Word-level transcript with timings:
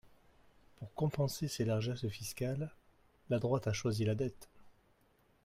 Pour 0.79 0.91
compenser 0.95 1.47
ses 1.47 1.63
largesses 1.63 2.07
fiscales, 2.07 2.71
la 3.29 3.37
droite 3.37 3.67
a 3.67 3.71
choisi 3.71 4.03
la 4.03 4.15
dette. 4.15 4.49